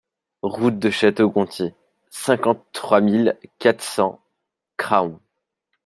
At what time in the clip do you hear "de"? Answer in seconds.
0.79-0.89